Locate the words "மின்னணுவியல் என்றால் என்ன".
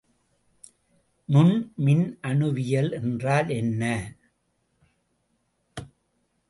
1.77-3.83